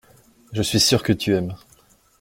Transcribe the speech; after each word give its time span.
Je 0.51 0.63
suis 0.63 0.79
sûr 0.79 1.03
que 1.03 1.13
tu 1.13 1.35
aimes. 1.35 1.53